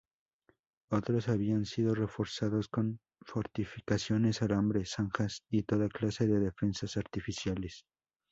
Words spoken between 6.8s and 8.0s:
artificiales.